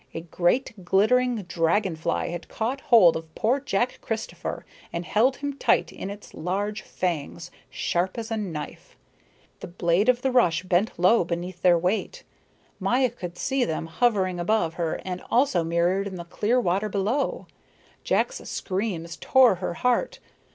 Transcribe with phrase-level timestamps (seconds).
[0.15, 5.53] A great, glittering dragon fly had caught hold of poor Jack Christopher and held him
[5.53, 8.97] tight in its large, fangs, sharp as a knife.
[9.59, 12.23] The blade of the rush bent low beneath their weight.
[12.79, 17.45] Maya could see them hovering above her and also mirrored in the clear water below.
[18.03, 20.17] Jack's screams tore her heart.